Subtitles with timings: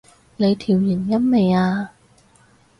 [0.37, 1.91] 你調完音未啊？